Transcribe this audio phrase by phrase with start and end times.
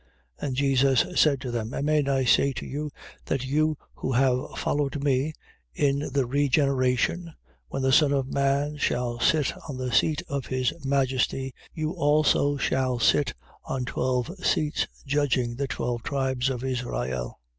[0.41, 0.47] 19:28.
[0.47, 2.89] And Jesus said to them: Amen I say to you,
[3.25, 5.31] that you who have followed me,
[5.75, 7.35] in the regeneration,
[7.67, 12.57] when the Son of man shall sit on the seat of his majesty, you also
[12.57, 13.35] shall sit
[13.65, 17.39] on twelve seats judging the twelve tribes of Israel.